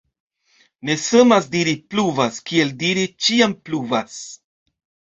Ne 0.89 0.95
samas 1.01 1.51
diri 1.57 1.77
«pluvas» 1.93 2.41
kiel 2.51 2.75
diri 2.83 3.07
«ĉiam 3.27 3.57
pluvas». 3.67 4.21